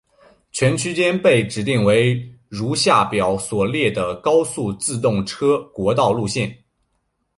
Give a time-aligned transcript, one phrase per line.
[0.51, 6.57] 全区间被指定为如下表所列的高速自动车国道路线。